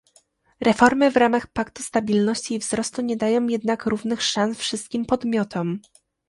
[0.59, 5.79] Reformy w ramach paktu stabilności i wzrostu nie dają jednak równych szans wszystkim podmiotom